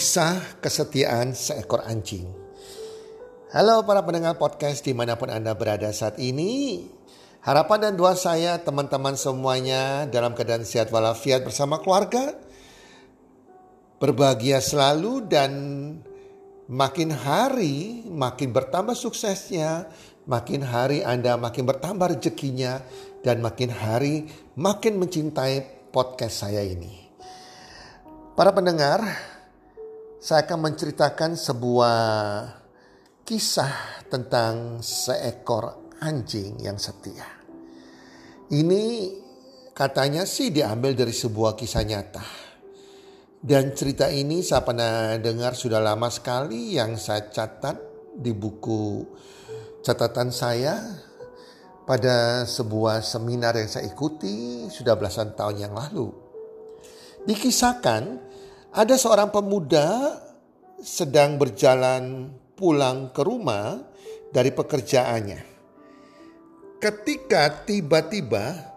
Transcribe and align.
Kisah 0.00 0.64
kesetiaan 0.64 1.36
seekor 1.36 1.84
anjing. 1.84 2.24
Halo 3.52 3.84
para 3.84 4.00
pendengar 4.00 4.40
podcast 4.40 4.80
di 4.80 4.96
mana 4.96 5.20
pun 5.20 5.28
Anda 5.28 5.52
berada 5.52 5.92
saat 5.92 6.16
ini. 6.16 6.88
Harapan 7.44 7.84
dan 7.84 8.00
doa 8.00 8.16
saya 8.16 8.56
teman-teman 8.64 9.12
semuanya 9.20 10.08
dalam 10.08 10.32
keadaan 10.32 10.64
sehat 10.64 10.88
walafiat 10.88 11.44
bersama 11.44 11.84
keluarga. 11.84 12.32
Berbahagia 14.00 14.64
selalu 14.64 15.28
dan 15.28 15.52
makin 16.64 17.12
hari 17.12 18.00
makin 18.08 18.56
bertambah 18.56 18.96
suksesnya. 18.96 19.84
Makin 20.24 20.64
hari 20.64 21.04
Anda 21.04 21.36
makin 21.36 21.68
bertambah 21.68 22.16
rezekinya. 22.16 22.80
Dan 23.20 23.44
makin 23.44 23.68
hari 23.68 24.32
makin 24.56 24.96
mencintai 24.96 25.92
podcast 25.92 26.48
saya 26.48 26.64
ini. 26.64 27.12
Para 28.32 28.56
pendengar, 28.56 29.04
saya 30.20 30.44
akan 30.44 30.68
menceritakan 30.68 31.32
sebuah 31.32 31.98
kisah 33.24 34.04
tentang 34.12 34.84
seekor 34.84 35.96
anjing 36.04 36.60
yang 36.60 36.76
setia. 36.76 37.24
Ini 38.52 38.84
katanya 39.72 40.28
sih 40.28 40.52
diambil 40.52 40.92
dari 40.92 41.16
sebuah 41.16 41.56
kisah 41.56 41.84
nyata. 41.88 42.26
Dan 43.40 43.72
cerita 43.72 44.12
ini 44.12 44.44
saya 44.44 44.60
pernah 44.60 45.16
dengar 45.16 45.56
sudah 45.56 45.80
lama 45.80 46.12
sekali 46.12 46.76
yang 46.76 47.00
saya 47.00 47.32
catat 47.32 47.80
di 48.12 48.36
buku 48.36 49.00
catatan 49.80 50.28
saya 50.28 50.76
pada 51.88 52.44
sebuah 52.44 53.00
seminar 53.00 53.56
yang 53.56 53.72
saya 53.72 53.88
ikuti 53.88 54.68
sudah 54.68 55.00
belasan 55.00 55.32
tahun 55.32 55.56
yang 55.64 55.72
lalu. 55.72 56.12
Dikisahkan 57.24 58.29
ada 58.70 58.94
seorang 58.94 59.34
pemuda 59.34 60.14
sedang 60.78 61.36
berjalan 61.42 62.30
pulang 62.54 63.10
ke 63.10 63.22
rumah 63.26 63.82
dari 64.30 64.54
pekerjaannya. 64.54 65.40
Ketika 66.78 67.66
tiba-tiba 67.66 68.70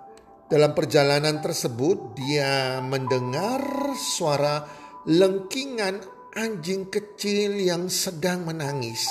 dalam 0.49 0.73
perjalanan 0.73 1.39
tersebut 1.39 2.17
dia 2.17 2.81
mendengar 2.81 3.61
suara 3.95 4.65
lengkingan 5.05 6.01
anjing 6.33 6.89
kecil 6.89 7.53
yang 7.61 7.85
sedang 7.87 8.49
menangis. 8.49 9.05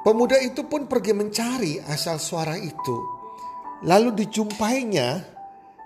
Pemuda 0.00 0.40
itu 0.40 0.64
pun 0.64 0.88
pergi 0.88 1.12
mencari 1.12 1.82
asal 1.82 2.16
suara 2.16 2.56
itu. 2.56 2.96
Lalu 3.84 4.24
dijumpainya 4.24 5.20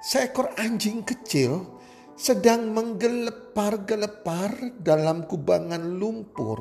seekor 0.00 0.54
anjing 0.54 1.02
kecil 1.02 1.79
sedang 2.20 2.76
menggelepar-gelepar 2.76 4.76
dalam 4.76 5.24
kubangan 5.24 5.80
lumpur. 5.96 6.60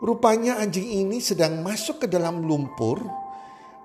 Rupanya 0.00 0.56
anjing 0.56 1.04
ini 1.04 1.20
sedang 1.20 1.60
masuk 1.60 2.00
ke 2.00 2.08
dalam 2.08 2.48
lumpur, 2.48 2.96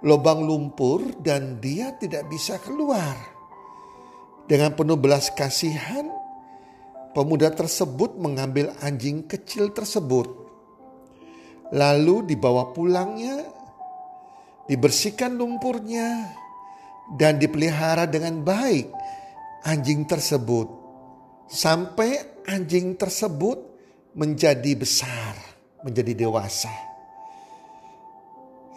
lubang 0.07 0.47
lumpur 0.47 1.19
dan 1.19 1.59
dia 1.59 2.00
tidak 2.00 2.31
bisa 2.31 2.63
keluar. 2.63 3.12
Dengan 4.47 4.72
penuh 4.72 4.95
belas 4.95 5.28
kasihan, 5.35 6.07
pemuda 7.12 7.51
tersebut 7.51 8.16
mengambil 8.16 8.72
anjing 8.79 9.28
kecil 9.28 9.75
tersebut. 9.75 10.31
Lalu 11.75 12.23
dibawa 12.23 12.72
pulangnya, 12.72 13.44
dibersihkan 14.63 15.35
lumpurnya, 15.35 16.39
dan 17.19 17.35
dipelihara 17.35 18.07
dengan 18.07 18.47
baik 18.47 19.19
anjing 19.65 20.07
tersebut 20.07 20.67
sampai 21.49 22.43
anjing 22.45 22.93
tersebut 22.95 23.57
menjadi 24.13 24.71
besar, 24.77 25.35
menjadi 25.81 26.25
dewasa. 26.27 26.71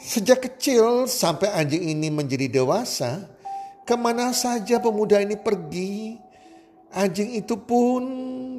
Sejak 0.02 0.50
kecil 0.50 1.06
sampai 1.06 1.52
anjing 1.54 1.94
ini 1.94 2.10
menjadi 2.10 2.50
dewasa, 2.50 3.22
ke 3.86 3.94
mana 3.94 4.34
saja 4.34 4.82
pemuda 4.82 5.22
ini 5.22 5.38
pergi, 5.38 6.18
anjing 6.90 7.38
itu 7.38 7.54
pun 7.62 8.02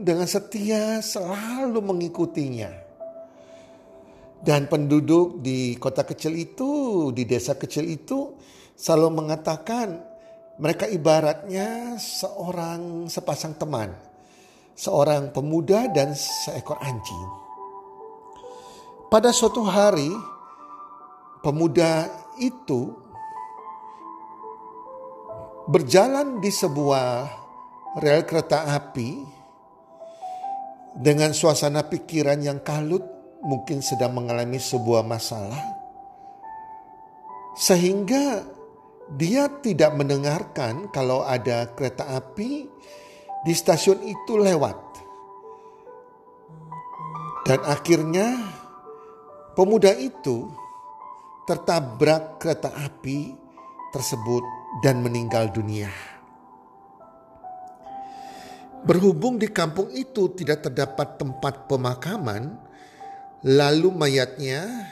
dengan 0.07 0.23
setia 0.23 1.03
selalu 1.03 1.83
mengikutinya. 1.83 2.71
Dan 4.43 4.67
penduduk 4.67 5.39
di 5.39 5.75
kota 5.79 6.03
kecil 6.03 6.35
itu, 6.35 6.71
di 7.15 7.23
desa 7.23 7.55
kecil 7.55 7.87
itu 7.87 8.35
selalu 8.75 9.23
mengatakan 9.23 10.12
mereka 10.61 10.85
ibaratnya 10.85 11.97
seorang 11.97 13.09
sepasang 13.09 13.57
teman, 13.57 13.89
seorang 14.77 15.33
pemuda 15.33 15.89
dan 15.89 16.13
seekor 16.13 16.77
anjing. 16.77 17.25
Pada 19.09 19.33
suatu 19.33 19.65
hari, 19.65 20.09
pemuda 21.41 22.09
itu 22.37 22.93
berjalan 25.69 26.37
di 26.41 26.49
sebuah 26.53 27.29
rel 28.01 28.21
kereta 28.25 28.73
api 28.73 29.09
dengan 30.93 31.33
suasana 31.33 31.89
pikiran 31.89 32.37
yang 32.41 32.61
kalut, 32.61 33.01
mungkin 33.41 33.81
sedang 33.81 34.13
mengalami 34.13 34.61
sebuah 34.61 35.01
masalah, 35.01 35.61
sehingga 37.57 38.52
dia 39.11 39.51
tidak 39.59 39.91
mendengarkan 39.99 40.87
kalau 40.93 41.27
ada 41.27 41.67
kereta 41.75 42.07
api 42.15 42.69
di 43.43 43.53
stasiun 43.53 43.99
itu 44.07 44.39
lewat. 44.39 44.79
Dan 47.43 47.59
akhirnya 47.67 48.39
pemuda 49.51 49.91
itu 49.91 50.47
tertabrak 51.43 52.39
kereta 52.39 52.71
api 52.71 53.35
tersebut 53.91 54.43
dan 54.79 55.03
meninggal 55.03 55.51
dunia. 55.51 55.91
Berhubung 58.83 59.39
di 59.39 59.47
kampung 59.47 59.91
itu 59.91 60.31
tidak 60.35 60.67
terdapat 60.67 61.15
tempat 61.15 61.67
pemakaman, 61.71 62.59
lalu 63.43 63.91
mayatnya 63.91 64.91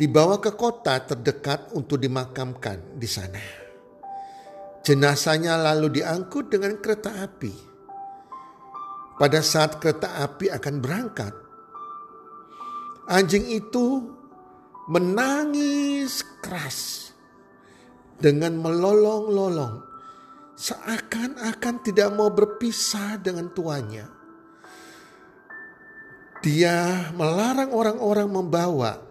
dibawa 0.00 0.40
ke 0.40 0.56
kota 0.56 0.96
terdekat 1.04 1.76
untuk 1.76 2.00
dimakamkan 2.00 2.96
di 2.96 3.04
sana. 3.04 3.44
Jenazahnya 4.80 5.60
lalu 5.60 6.00
diangkut 6.00 6.48
dengan 6.48 6.80
kereta 6.80 7.20
api. 7.20 7.52
Pada 9.20 9.44
saat 9.44 9.76
kereta 9.76 10.24
api 10.24 10.48
akan 10.48 10.74
berangkat, 10.80 11.36
anjing 13.12 13.44
itu 13.52 14.08
menangis 14.88 16.24
keras 16.40 17.12
dengan 18.16 18.56
melolong-lolong, 18.56 19.84
seakan-akan 20.56 21.84
tidak 21.84 22.08
mau 22.16 22.32
berpisah 22.32 23.20
dengan 23.20 23.52
tuannya. 23.52 24.08
Dia 26.40 27.12
melarang 27.12 27.76
orang-orang 27.76 28.28
membawa 28.32 29.09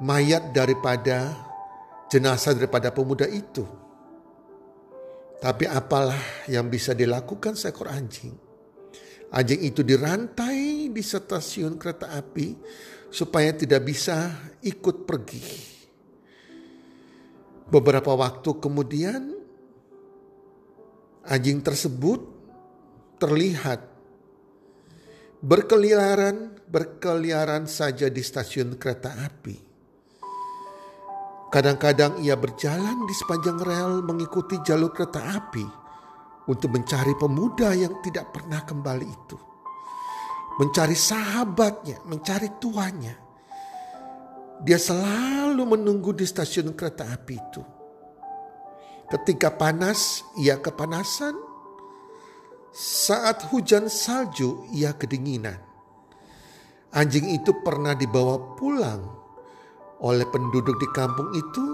mayat 0.00 0.52
daripada 0.52 1.32
jenazah 2.12 2.54
daripada 2.54 2.92
pemuda 2.92 3.26
itu. 3.26 3.64
Tapi 5.36 5.68
apalah 5.68 6.48
yang 6.48 6.66
bisa 6.72 6.96
dilakukan 6.96 7.54
seekor 7.54 7.92
anjing? 7.92 8.32
Anjing 9.36 9.68
itu 9.68 9.84
dirantai 9.84 10.88
di 10.88 11.02
stasiun 11.02 11.76
kereta 11.76 12.14
api 12.14 12.56
supaya 13.12 13.52
tidak 13.52 13.84
bisa 13.84 14.32
ikut 14.64 15.04
pergi. 15.04 15.44
Beberapa 17.66 18.14
waktu 18.14 18.50
kemudian, 18.62 19.34
anjing 21.26 21.58
tersebut 21.60 22.22
terlihat 23.18 23.82
berkeliaran 25.42 26.54
berkeliaran 26.70 27.66
saja 27.66 28.06
di 28.06 28.22
stasiun 28.22 28.78
kereta 28.78 29.20
api. 29.26 29.65
Kadang-kadang 31.46 32.18
ia 32.18 32.34
berjalan 32.34 33.06
di 33.06 33.14
sepanjang 33.14 33.62
rel 33.62 34.02
mengikuti 34.02 34.58
jalur 34.66 34.90
kereta 34.90 35.22
api 35.38 35.62
untuk 36.50 36.74
mencari 36.74 37.14
pemuda 37.14 37.70
yang 37.70 38.02
tidak 38.02 38.34
pernah 38.34 38.66
kembali 38.66 39.06
itu. 39.06 39.38
Mencari 40.58 40.96
sahabatnya, 40.98 42.02
mencari 42.08 42.58
tuannya. 42.58 43.14
Dia 44.66 44.80
selalu 44.80 45.62
menunggu 45.62 46.16
di 46.16 46.26
stasiun 46.26 46.72
kereta 46.74 47.06
api 47.14 47.34
itu. 47.36 47.62
Ketika 49.06 49.54
panas, 49.54 50.26
ia 50.40 50.58
kepanasan. 50.58 51.36
Saat 52.74 53.54
hujan 53.54 53.86
salju, 53.86 54.66
ia 54.74 54.96
kedinginan. 54.96 55.62
Anjing 56.90 57.36
itu 57.36 57.52
pernah 57.62 57.92
dibawa 57.92 58.56
pulang 58.56 59.15
oleh 60.02 60.26
penduduk 60.28 60.76
di 60.76 60.88
kampung 60.92 61.32
itu, 61.32 61.66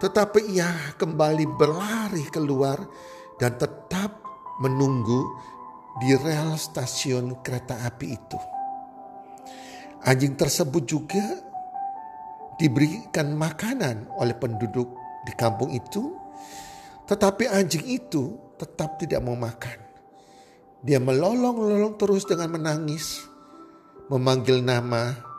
tetapi 0.00 0.50
ia 0.52 0.96
kembali 0.96 1.44
berlari 1.54 2.24
keluar 2.32 2.80
dan 3.36 3.54
tetap 3.60 4.22
menunggu 4.62 5.20
di 6.00 6.16
rel 6.16 6.56
stasiun 6.56 7.44
kereta 7.44 7.84
api 7.84 8.06
itu. 8.08 8.38
Anjing 10.02 10.34
tersebut 10.34 10.82
juga 10.82 11.22
diberikan 12.58 13.34
makanan 13.38 14.10
oleh 14.18 14.34
penduduk 14.34 14.90
di 15.22 15.32
kampung 15.38 15.70
itu, 15.70 16.16
tetapi 17.06 17.46
anjing 17.46 17.86
itu 17.86 18.34
tetap 18.58 18.98
tidak 18.98 19.22
mau 19.22 19.38
makan. 19.38 19.78
Dia 20.82 20.98
melolong-lolong 20.98 21.94
terus 21.94 22.26
dengan 22.26 22.58
menangis, 22.58 23.22
memanggil 24.10 24.58
nama 24.58 25.31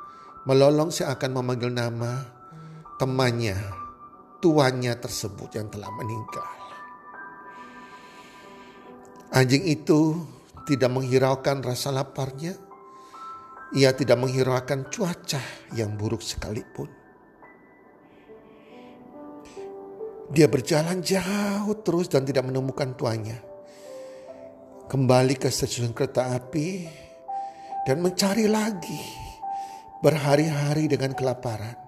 melolong 0.44 0.92
seakan 0.92 1.40
memanggil 1.40 1.72
nama 1.72 2.20
temannya, 3.00 3.56
tuannya 4.44 4.94
tersebut 5.00 5.50
yang 5.56 5.68
telah 5.72 5.92
meninggal. 5.96 6.50
Anjing 9.34 9.66
itu 9.66 10.20
tidak 10.70 10.94
menghiraukan 10.94 11.64
rasa 11.64 11.90
laparnya. 11.90 12.54
Ia 13.74 13.90
tidak 13.98 14.22
menghiraukan 14.22 14.94
cuaca 14.94 15.42
yang 15.74 15.98
buruk 15.98 16.22
sekalipun. 16.22 16.86
Dia 20.30 20.46
berjalan 20.46 21.02
jauh 21.02 21.74
terus 21.82 22.06
dan 22.06 22.22
tidak 22.22 22.46
menemukan 22.46 22.94
tuannya. 22.94 23.42
Kembali 24.86 25.34
ke 25.42 25.50
stasiun 25.50 25.98
kereta 25.98 26.38
api 26.38 26.86
dan 27.90 27.98
mencari 28.06 28.46
lagi 28.46 29.33
berhari-hari 30.04 30.92
dengan 30.92 31.16
kelaparan. 31.16 31.80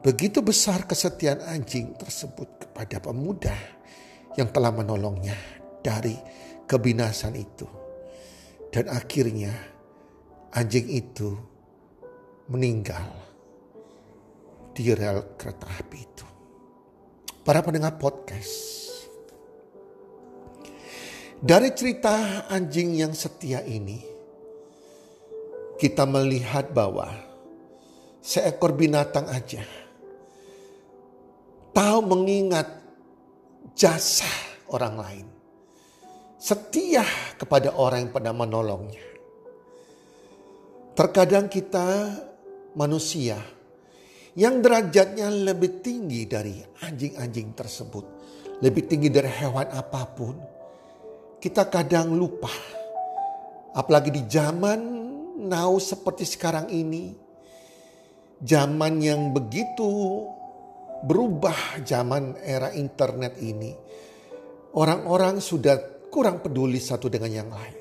Begitu 0.00 0.40
besar 0.40 0.88
kesetiaan 0.88 1.44
anjing 1.44 1.92
tersebut 1.92 2.64
kepada 2.64 2.96
pemuda 3.04 3.52
yang 4.40 4.48
telah 4.48 4.72
menolongnya 4.72 5.36
dari 5.84 6.16
kebinasan 6.64 7.36
itu. 7.36 7.68
Dan 8.72 8.88
akhirnya 8.88 9.52
anjing 10.56 10.88
itu 10.88 11.36
meninggal 12.48 13.04
di 14.72 14.88
rel 14.96 15.36
kereta 15.36 15.68
api 15.76 15.98
itu. 16.00 16.26
Para 17.44 17.60
pendengar 17.60 18.00
podcast. 18.00 18.88
Dari 21.40 21.72
cerita 21.76 22.48
anjing 22.48 22.96
yang 23.00 23.12
setia 23.12 23.64
ini, 23.64 24.09
kita 25.80 26.04
melihat 26.04 26.76
bahwa 26.76 27.08
seekor 28.20 28.76
binatang 28.76 29.24
aja 29.32 29.64
tahu 31.72 31.98
mengingat 32.04 32.68
jasa 33.72 34.28
orang 34.68 34.94
lain. 35.00 35.26
Setia 36.40 37.04
kepada 37.36 37.76
orang 37.76 38.08
yang 38.08 38.12
pernah 38.12 38.32
menolongnya. 38.32 39.04
Terkadang 40.96 41.48
kita 41.48 42.16
manusia 42.76 43.40
yang 44.36 44.60
derajatnya 44.60 45.28
lebih 45.28 45.80
tinggi 45.84 46.24
dari 46.24 46.60
anjing-anjing 46.60 47.56
tersebut. 47.56 48.04
Lebih 48.60 48.82
tinggi 48.88 49.08
dari 49.08 49.28
hewan 49.28 49.68
apa 49.72 50.02
pun. 50.12 50.36
Kita 51.40 51.68
kadang 51.72 52.12
lupa. 52.12 52.52
Apalagi 53.72 54.12
di 54.12 54.28
zaman 54.28 54.99
now 55.40 55.76
seperti 55.80 56.28
sekarang 56.28 56.68
ini. 56.68 57.16
Zaman 58.40 59.00
yang 59.00 59.32
begitu 59.32 60.24
berubah 61.04 61.80
zaman 61.84 62.36
era 62.40 62.72
internet 62.72 63.40
ini. 63.40 63.72
Orang-orang 64.76 65.40
sudah 65.40 66.06
kurang 66.08 66.44
peduli 66.44 66.80
satu 66.80 67.08
dengan 67.08 67.32
yang 67.32 67.50
lain. 67.50 67.76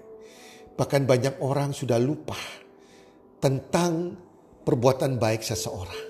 Bahkan 0.75 1.03
banyak 1.03 1.35
orang 1.43 1.75
sudah 1.75 1.99
lupa 1.99 2.39
tentang 3.39 4.15
perbuatan 4.63 5.19
baik 5.19 5.43
seseorang. 5.43 6.07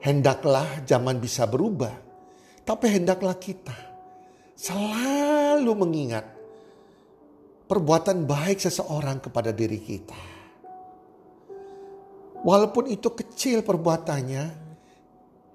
Hendaklah 0.00 0.86
zaman 0.88 1.20
bisa 1.20 1.44
berubah, 1.44 1.92
tapi 2.64 2.86
hendaklah 2.88 3.36
kita 3.36 3.76
selalu 4.56 5.72
mengingat 5.76 6.39
perbuatan 7.70 8.26
baik 8.26 8.58
seseorang 8.58 9.22
kepada 9.22 9.54
diri 9.54 9.78
kita. 9.78 10.18
Walaupun 12.42 12.90
itu 12.90 13.14
kecil 13.14 13.62
perbuatannya, 13.62 14.44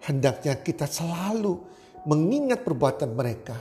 hendaknya 0.08 0.64
kita 0.64 0.88
selalu 0.88 1.60
mengingat 2.08 2.64
perbuatan 2.64 3.12
mereka, 3.12 3.60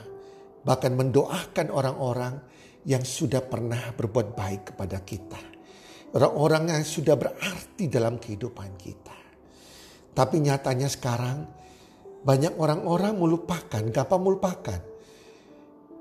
bahkan 0.62 0.94
mendoakan 0.94 1.66
orang-orang 1.74 2.34
yang 2.86 3.02
sudah 3.02 3.42
pernah 3.42 3.90
berbuat 3.90 4.38
baik 4.38 4.62
kepada 4.70 5.02
kita. 5.02 5.40
Orang-orang 6.14 6.78
yang 6.78 6.86
sudah 6.86 7.18
berarti 7.18 7.90
dalam 7.90 8.22
kehidupan 8.22 8.70
kita. 8.78 9.18
Tapi 10.14 10.36
nyatanya 10.38 10.86
sekarang 10.86 11.42
banyak 12.22 12.54
orang-orang 12.54 13.18
melupakan, 13.18 13.82
gapa 13.90 14.14
melupakan 14.14 14.78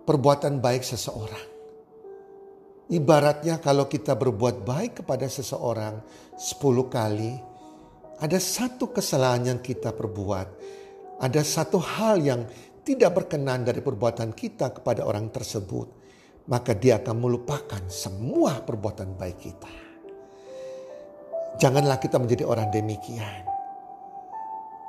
perbuatan 0.06 0.62
baik 0.62 0.86
seseorang. 0.86 1.53
Ibaratnya 2.92 3.64
kalau 3.64 3.88
kita 3.88 4.12
berbuat 4.20 4.68
baik 4.68 5.04
kepada 5.04 5.24
seseorang 5.32 6.04
sepuluh 6.36 6.92
kali, 6.92 7.32
ada 8.20 8.36
satu 8.36 8.92
kesalahan 8.92 9.56
yang 9.56 9.60
kita 9.64 9.96
perbuat. 9.96 10.48
Ada 11.24 11.40
satu 11.44 11.80
hal 11.80 12.20
yang 12.20 12.44
tidak 12.84 13.16
berkenan 13.16 13.64
dari 13.64 13.80
perbuatan 13.80 14.36
kita 14.36 14.76
kepada 14.76 15.08
orang 15.08 15.32
tersebut. 15.32 16.04
Maka 16.44 16.76
dia 16.76 17.00
akan 17.00 17.16
melupakan 17.24 17.80
semua 17.88 18.60
perbuatan 18.60 19.16
baik 19.16 19.38
kita. 19.40 19.74
Janganlah 21.56 22.04
kita 22.04 22.20
menjadi 22.20 22.44
orang 22.44 22.68
demikian. 22.68 23.48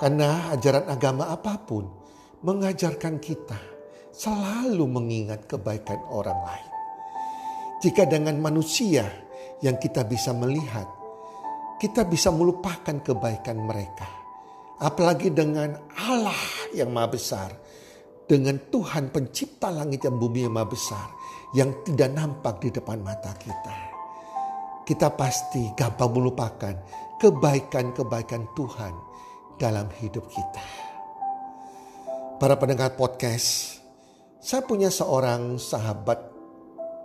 Karena 0.03 0.51
ajaran 0.51 0.91
agama 0.91 1.31
apa 1.31 1.55
pun 1.63 1.87
mengajarkan 2.43 3.23
kita 3.23 3.57
selalu 4.11 4.83
mengingat 4.91 5.47
kebaikan 5.47 6.03
orang 6.11 6.43
lain. 6.43 6.74
Jika 7.85 8.09
dengan 8.09 8.41
manusia 8.41 9.05
yang 9.61 9.77
kita 9.77 10.09
bisa 10.09 10.33
melihat, 10.33 10.89
kita 11.77 12.09
bisa 12.09 12.33
melupakan 12.33 12.97
kebaikan 12.97 13.61
mereka. 13.61 14.09
Apalagi 14.81 15.29
dengan 15.29 15.77
Allah 16.01 16.73
yang 16.73 16.89
maha 16.89 17.13
besar. 17.13 17.53
Dengan 18.25 18.57
Tuhan 18.73 19.13
pencipta 19.13 19.69
langit 19.69 20.01
dan 20.01 20.17
bumi 20.17 20.49
yang 20.49 20.57
maha 20.57 20.73
besar. 20.73 21.13
Yang 21.53 21.93
tidak 21.93 22.11
nampak 22.17 22.57
di 22.65 22.73
depan 22.73 23.05
mata 23.05 23.37
kita. 23.37 23.77
Kita 24.89 25.13
pasti 25.13 25.69
gampang 25.77 26.09
melupakan 26.09 26.75
kebaikan-kebaikan 27.21 28.49
Tuhan 28.57 28.95
dalam 29.61 29.93
hidup 30.01 30.25
kita. 30.33 30.65
Para 32.41 32.57
pendengar 32.57 32.97
podcast, 32.97 33.77
saya 34.41 34.65
punya 34.65 34.89
seorang 34.89 35.61
sahabat 35.61 36.34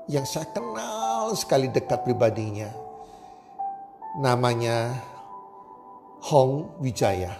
yang 0.10 0.26
saya 0.26 0.50
kenal 0.50 1.38
sekali 1.38 1.70
dekat 1.70 2.02
pribadinya. 2.02 2.74
Namanya 4.18 4.98
Hong 6.34 6.82
Wijaya. 6.82 7.38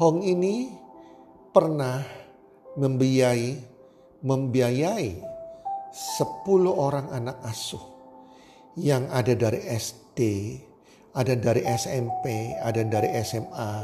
Hong 0.00 0.24
ini 0.24 0.72
pernah 1.52 2.00
membiayai 2.74 3.76
membiayai 4.24 5.10
10 5.92 6.24
orang 6.66 7.12
anak 7.12 7.38
asuh 7.44 7.92
yang 8.80 9.06
ada 9.12 9.36
dari 9.36 9.62
SD, 9.68 10.18
ada 11.14 11.36
dari 11.38 11.62
SMP, 11.62 12.56
ada 12.56 12.82
dari 12.82 13.12
SMA. 13.22 13.74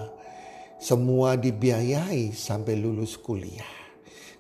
Semua 0.81 1.37
dibiayai 1.37 2.33
sampai 2.33 2.75
lulus 2.81 3.21
kuliah. 3.21 3.69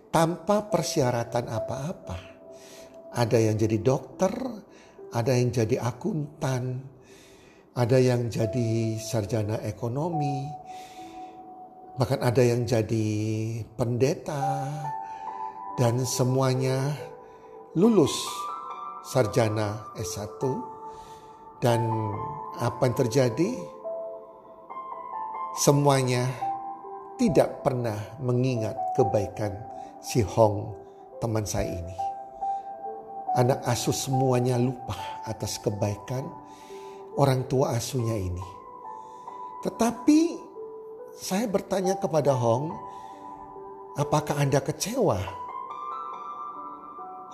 Tanpa 0.08 0.66
persyaratan 0.66 1.46
apa-apa. 1.46 2.29
Ada 3.10 3.38
yang 3.38 3.58
jadi 3.58 3.78
dokter, 3.82 4.30
ada 5.10 5.32
yang 5.34 5.50
jadi 5.50 5.82
akuntan, 5.82 6.78
ada 7.74 7.98
yang 7.98 8.30
jadi 8.30 8.98
sarjana 8.98 9.58
ekonomi, 9.66 10.46
bahkan 11.98 12.22
ada 12.22 12.42
yang 12.42 12.62
jadi 12.62 13.08
pendeta, 13.74 14.70
dan 15.80 16.02
semuanya 16.06 16.94
lulus 17.74 18.12
sarjana 19.06 19.90
S1 19.96 20.42
dan 21.64 21.80
apa 22.60 22.84
yang 22.84 22.96
terjadi 22.96 23.50
semuanya 25.56 26.28
tidak 27.16 27.64
pernah 27.64 27.96
mengingat 28.20 28.76
kebaikan 28.96 29.56
si 30.00 30.24
Hong 30.24 30.72
teman 31.20 31.44
saya 31.44 31.68
ini. 31.68 32.09
Anak 33.30 33.62
asuh 33.62 33.94
semuanya 33.94 34.58
lupa 34.58 35.22
atas 35.22 35.62
kebaikan 35.62 36.26
orang 37.14 37.46
tua 37.46 37.78
asuhnya 37.78 38.18
ini. 38.18 38.42
Tetapi 39.62 40.20
saya 41.14 41.44
bertanya 41.46 42.00
kepada 42.00 42.32
Hong, 42.32 42.72
apakah 43.98 44.40
Anda 44.40 44.64
kecewa? 44.64 45.20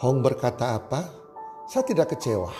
Hong 0.02 0.20
berkata 0.20 0.76
apa? 0.76 1.06
Saya 1.70 1.86
tidak 1.86 2.12
kecewa. 2.12 2.52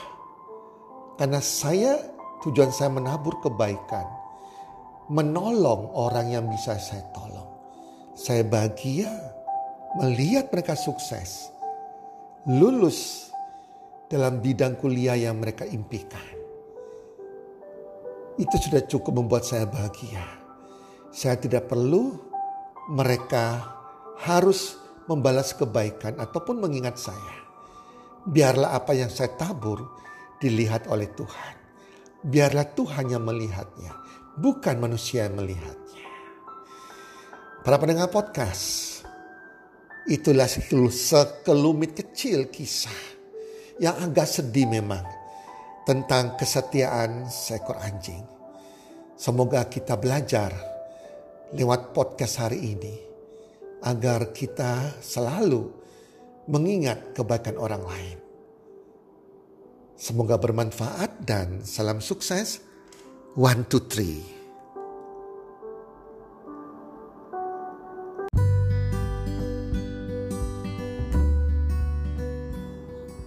Karena 1.21 1.43
saya 1.43 1.99
tujuan 2.47 2.71
saya 2.71 2.89
menabur 2.95 3.43
kebaikan. 3.43 4.07
Menolong 5.07 5.95
orang 5.95 6.33
yang 6.33 6.47
bisa 6.51 6.79
saya 6.79 7.05
tolong. 7.15 7.47
Saya 8.17 8.43
bahagia 8.43 9.11
melihat 9.99 10.51
mereka 10.51 10.75
sukses. 10.75 11.53
Lulus 12.47 13.26
dalam 14.07 14.39
bidang 14.39 14.79
kuliah 14.79 15.19
yang 15.19 15.43
mereka 15.43 15.67
impikan. 15.67 16.23
Itu 18.39 18.57
sudah 18.61 18.85
cukup 18.87 19.19
membuat 19.19 19.43
saya 19.43 19.67
bahagia. 19.67 20.23
Saya 21.11 21.41
tidak 21.41 21.67
perlu 21.67 22.15
mereka 22.93 23.75
harus 24.23 24.79
membalas 25.11 25.57
kebaikan 25.57 26.21
ataupun 26.21 26.61
mengingat 26.61 27.01
saya. 27.01 27.37
Biarlah 28.27 28.77
apa 28.77 28.93
yang 28.95 29.09
saya 29.11 29.33
tabur 29.35 29.83
dilihat 30.39 30.87
oleh 30.91 31.09
Tuhan. 31.15 31.55
Biarlah 32.27 32.67
Tuhan 32.75 33.07
yang 33.15 33.23
melihatnya, 33.23 33.95
bukan 34.35 34.83
manusia 34.83 35.31
yang 35.31 35.39
melihatnya. 35.39 36.05
Para 37.63 37.79
pendengar 37.79 38.11
podcast, 38.11 39.01
itulah 40.11 40.51
sekelumit 40.51 41.95
kecil 41.95 42.51
kisah 42.51 43.16
yang 43.77 43.97
agak 44.01 44.29
sedih 44.29 44.69
memang 44.69 45.05
tentang 45.85 46.35
kesetiaan 46.35 47.29
seekor 47.29 47.77
anjing. 47.79 48.25
Semoga 49.17 49.65
kita 49.69 49.97
belajar 49.97 50.53
lewat 51.57 51.97
podcast 51.97 52.43
hari 52.43 52.77
ini 52.77 52.95
agar 53.85 54.35
kita 54.35 54.99
selalu 55.01 55.71
mengingat 56.51 57.15
kebaikan 57.17 57.57
orang 57.57 57.85
lain. 57.85 58.19
Semoga 59.97 60.37
bermanfaat 60.37 61.25
dan 61.25 61.65
salam 61.65 62.05
sukses. 62.05 62.61
One, 63.37 63.69
two, 63.69 63.85
three. 63.85 64.36